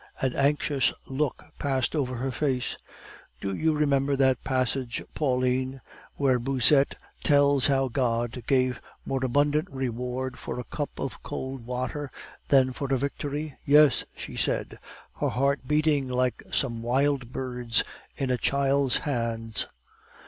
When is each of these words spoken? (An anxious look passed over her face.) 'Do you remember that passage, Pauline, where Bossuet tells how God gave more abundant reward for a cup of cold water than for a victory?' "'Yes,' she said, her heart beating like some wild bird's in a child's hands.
(An 0.19 0.33
anxious 0.33 0.91
look 1.05 1.43
passed 1.59 1.95
over 1.95 2.15
her 2.15 2.31
face.) 2.31 2.75
'Do 3.39 3.53
you 3.53 3.73
remember 3.75 4.15
that 4.15 4.43
passage, 4.43 5.03
Pauline, 5.13 5.79
where 6.15 6.39
Bossuet 6.39 6.95
tells 7.23 7.67
how 7.67 7.87
God 7.87 8.41
gave 8.47 8.81
more 9.05 9.23
abundant 9.23 9.69
reward 9.69 10.39
for 10.39 10.59
a 10.59 10.63
cup 10.63 10.89
of 10.97 11.21
cold 11.21 11.67
water 11.67 12.09
than 12.47 12.73
for 12.73 12.91
a 12.91 12.97
victory?' 12.97 13.55
"'Yes,' 13.63 14.03
she 14.15 14.35
said, 14.35 14.79
her 15.19 15.29
heart 15.29 15.67
beating 15.67 16.07
like 16.07 16.41
some 16.51 16.81
wild 16.81 17.31
bird's 17.31 17.83
in 18.17 18.31
a 18.31 18.39
child's 18.39 18.97
hands. 19.05 19.67